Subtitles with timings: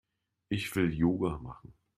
[0.49, 1.75] Ich will Yoga machen.